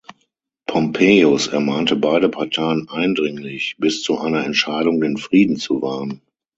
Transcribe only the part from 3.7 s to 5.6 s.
bis zu einer Entscheidung den Frieden